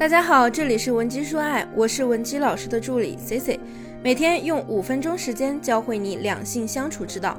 [0.00, 3.60] 大家好，这里是文姬说爱，我是文姬老师的助理 C C，
[4.02, 7.38] 每天用五分钟时间教会你两性相处之道。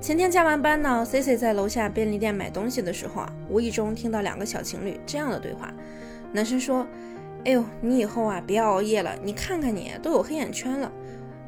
[0.00, 5.72] 前天加完班呢，C C 在楼下便利店买东西的时候啊，无意中听到两个小情侣这样的对话。
[6.32, 6.84] 男生说
[7.46, 10.90] ：“哎呦，你以后啊别熬夜了，你看看你都有黑眼圈了。”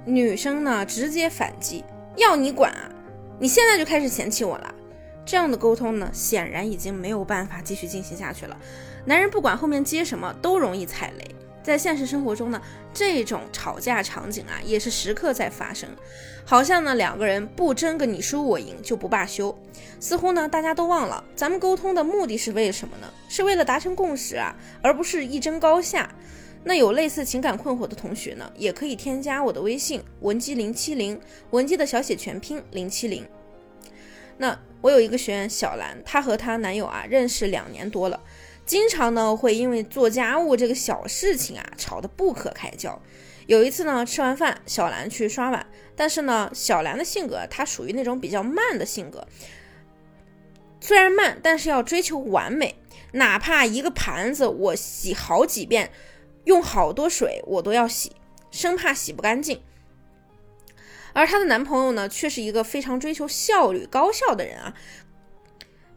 [0.06, 1.84] 女生呢直接反击
[2.14, 2.88] ：“要你管啊！
[3.40, 4.74] 你现在就开始嫌弃我了。”
[5.30, 8.60] 这样的沟通呢，显然已经没有办法继续进行下去了。
[9.04, 11.24] 男人不管后面接什么，都容易踩雷。
[11.62, 12.60] 在现实生活中呢，
[12.92, 15.88] 这种吵架场景啊，也是时刻在发生。
[16.44, 19.56] 好像呢，两个人不争个你输我赢就不罢休。
[20.00, 23.06] 似乎呢，大家都忘了，咱们沟通的目的是为什么呢？
[23.28, 24.52] 是为了达成共识啊，
[24.82, 26.12] 而不是一争高下。
[26.64, 31.20] 那有类似情感困惑的同学呢，也可以添加我的微信文姬零七零，
[31.52, 33.24] 文姬的小写全拼零七零。
[34.36, 38.20] 那我有一个学员小兰，她和她男友啊认识两年多了。
[38.64, 43.00] 经常呢会因为做家务这个小事情啊吵得不可开交。
[43.46, 49.26] 有一次呢吃完饭，小兰去刷碗，但是呢小兰的性格她属于那种比较慢的性格，
[50.80, 52.76] 虽然慢，但是要追求完美，
[53.12, 55.90] 哪怕一个盘子我洗好几遍，
[56.44, 58.12] 用好多水我都要洗，
[58.52, 59.60] 生怕洗不干净。
[61.12, 64.74] 而她的男朋友呢却是一个非常追求效率高效的人啊。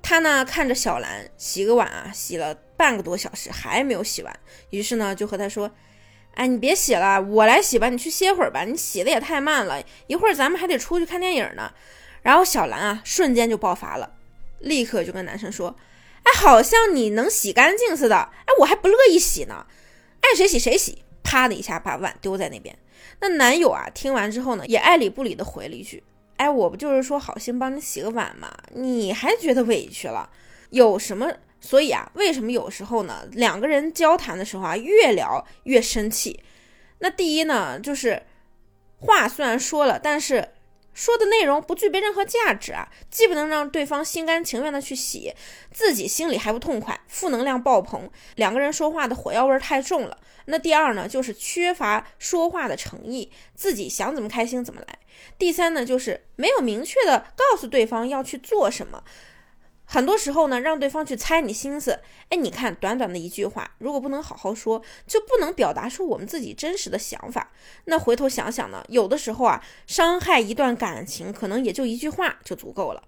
[0.02, 5.72] 他呢看着小兰洗个碗啊，洗了半个多小时还没有洗完，于是呢就和他说
[6.36, 11.72] ：“哎，你别洗了，我来洗吧，你去歇会儿吧，你洗的也太慢了，一会儿咱们还得出去看电影呢。”
[12.22, 14.14] 然后小兰啊瞬间就爆发了，
[14.59, 15.78] 立刻就跟男生说
[16.23, 19.66] ：“哎，好像你能洗干净似的，哎，我还不乐意洗呢，
[20.19, 22.77] 爱谁洗谁洗。”啪的一下把碗丢在那边。
[23.19, 26.03] 那男友啊听完之后呢，也爱理不理的回了一句。
[26.38, 28.52] 哎，我不就是说好心帮你洗个碗吗？
[28.73, 30.29] 你还觉得委屈了？
[30.71, 31.31] 有什么？
[31.61, 33.25] 所以啊，为什么有时候呢？
[33.31, 36.39] 两个人交谈的时候啊，越聊越生气。
[36.99, 38.21] 那第一呢，就是
[38.99, 40.49] 话虽然说了，但是
[40.94, 45.34] 说的内容不具备任何价值啊，既不能让对方心甘情愿的去洗，
[45.72, 50.17] 自己心里还不痛快，负能量爆棚，两个人说话的火药味太重了。
[50.45, 55.00] 那第二呢，就是缺乏说话的诚意，自己想怎么开心怎么来。
[55.38, 59.03] 第三呢，就是没有明确的告诉对方要去做什么，
[59.93, 61.99] 很多时候呢，让对方去猜你心思。
[62.29, 67.51] 哎，你看，短短的一句话，如果不能好好说，就不能表达出我们自己真实的想法。
[67.85, 73.03] 那回头想想呢，有的时候啊，伤害一段感情，可能也就一句话就足够了。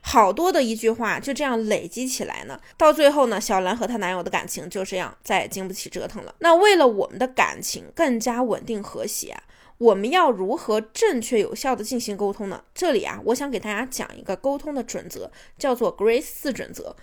[0.00, 6.32] 好多的一句话就这样累积起来呢，到最后呢，小兰和她男友的感情就这样再也经不起折腾了。
[6.38, 9.36] 那为了我们的感情更加稳定和谐，
[9.78, 12.62] 我们要如何正确有效的进行沟通呢？
[12.74, 16.94] 这里啊，我想给大家讲一个沟通的准则，叫做 Grace 四准则。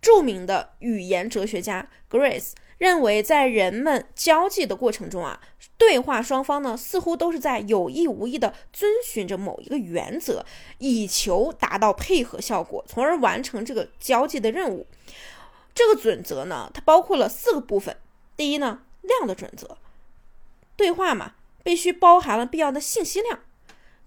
[0.00, 2.52] 著名的语言哲学家 Grace。
[2.78, 5.40] 认为，在人们交际的过程中啊，
[5.78, 10.44] 对话双方呢似乎都是在有意无意的遵循着某一个原则，
[10.78, 14.88] 以求达到配合效果，从而完成这个交际的任务。
[15.72, 17.96] 这个准则呢，它包括了四个部分。
[18.36, 19.76] 第一呢，量的准则，
[20.74, 23.40] 对话嘛，必须包含了必要的信息量。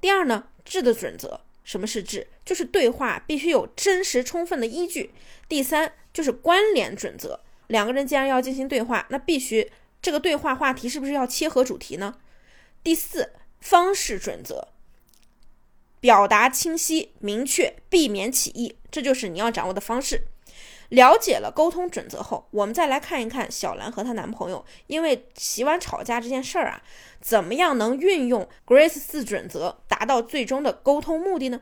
[0.02, 2.28] 第二呢，质的准则，什么是质？
[2.44, 5.12] 就是对话必须有真实充分的依据。
[5.48, 7.42] 第三就是关联准则。
[7.68, 9.72] 两个人既然要进行对话，那必须
[10.02, 12.20] 这个对话话题是不是要切合主题呢？
[12.84, 14.68] 第四，方式准则，
[16.00, 20.28] 表达清晰明确，避免起义，这就是你要掌握的方式。
[20.90, 26.82] 了解了沟通准则后，我们再来看一看小兰和她男朋友因为洗碗吵架这件事儿啊，
[27.20, 31.62] 怎么样能运用 Grace 四准则达到最终的沟通目的呢？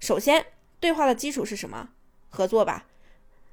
[0.00, 0.46] 首先，
[0.80, 1.90] 对话的基础是什么？
[2.28, 2.86] 合作吧。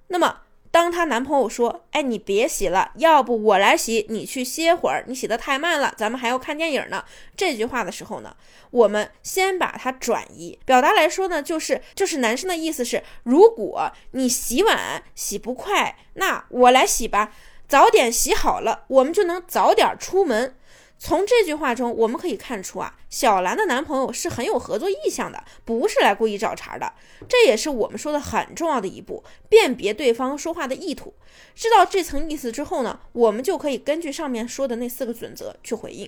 [0.07, 0.41] 那么。
[0.71, 5.03] 当她男朋友说：“哎，你别洗了，要不我来洗，你去歇会儿。
[5.05, 7.03] 你洗得太慢了，咱们还要看电影呢。”
[7.35, 8.35] 这句话的时候呢，
[8.71, 17.33] 我们先把它转移，表达来说呢，就是就是男生的意思是：如果你洗碗洗不快，那我来洗吧，
[17.67, 20.55] 早点洗好了，我们就能早点出门。
[21.03, 26.93] 从这句话中，我们可以看出啊，小兰的男朋友是很有合作意向的，不是来故意找茬的。
[27.27, 31.15] 这也是我们说的很重要的一步，辨别对方说话的意图。
[31.55, 36.07] 知道这层意思之后呢，我们就可以根据上面说的那四个准则去回应。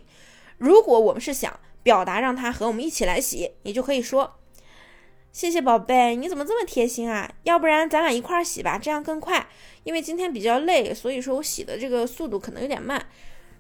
[0.60, 4.36] 如果我们是想表达让他和我们一起来洗，你就可以说
[5.34, 7.34] ：“谢谢宝贝，你怎么这么贴心啊？
[7.46, 9.48] 要不然咱俩一块儿洗吧，这样更快。
[9.86, 13.04] 因为今天比较累，所以说我洗的这个速度可能有点慢。”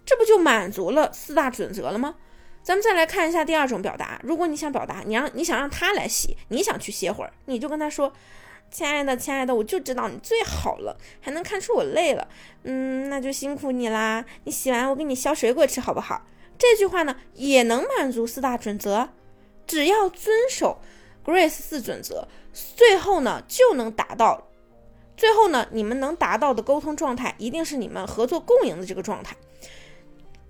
[0.06, 2.16] 这不就满足了四大准则了吗？
[2.62, 4.20] 咱们再来看一下第二种表达。
[4.24, 8.14] 如果你想表达，你让你想让他来洗，你想去歇会儿，你就跟他说
[8.72, 12.28] ：“亲爱的，亲爱的，我就知道你最好了，还能看出我累了。
[12.64, 14.24] 嗯，那就辛苦你啦。
[14.46, 16.26] 你洗完我给你削水果吃，好不好？
[16.58, 19.10] 这句话呢，也能满足四大准则。
[19.68, 20.82] 只要遵守
[21.26, 24.48] Grace 四准则，最后呢就能达到。
[25.18, 29.36] 最后呢，你们能达到的沟通状态，一定是你们合作共赢的这个状态，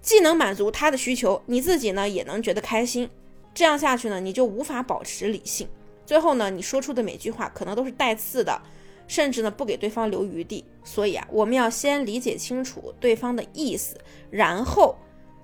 [0.03, 3.09] 既能满足他的需求，你自己呢也能觉得开心。
[3.53, 5.67] 这样下去呢，你就无法保持理性。
[6.05, 8.61] 最后呢，你说出的每句话可能都是带刺的，
[9.07, 10.65] 甚至呢不给对方留余地。
[10.83, 13.95] 所以啊，我们要先理解清楚对方的意思，
[14.29, 14.95] 然后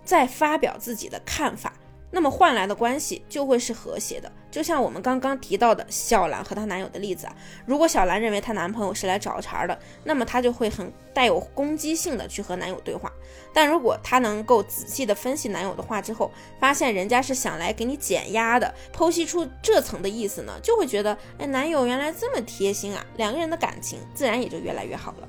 [0.04, 1.74] 再发表自己的看法。
[2.12, 7.36] 那么换来的关系就会是和谐的，就像我们刚刚提到的小兰和她男友的例子啊。
[7.66, 13.12] 如果小兰认为她男朋友是来找茬的，那么她就会很带有攻击性的去和男友对话。
[13.54, 25.28] 但如果她能够仔细的分析男友的话之后，发现人家是想来给你减压的，剖析出这层的意思呢，就会觉得，哎，男友原来这么贴心啊，两个人的感情自然也就越来越好了。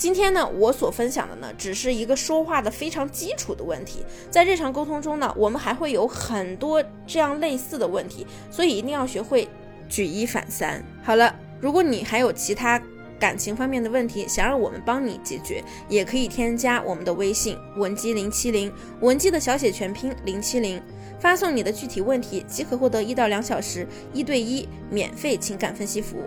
[0.00, 3.98] 今天呢，我所分享的呢，只是一个说话的非常基础的问题，
[4.30, 9.46] 在日常沟通中呢，我们还会有很多这样类似的问题，所以一定要学会
[9.90, 10.82] 举一反三。
[11.02, 12.82] 好了，如果你还有其他
[13.18, 18.72] 感情方面的问题，想让我们帮你解决，也可以添加我们的微信文姬零七零，
[19.02, 20.82] 文姬的小写全拼零七零，
[21.18, 26.22] 发送你的具体问题，即可获得一到两小时一对一免费情感分析服务。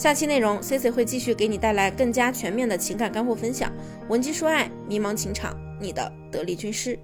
[0.00, 3.70] 下期内容，C C 会继续给你带来更加全面的情感干货分享。
[4.08, 6.98] 文姬说爱，迷茫情场，你的得力军师。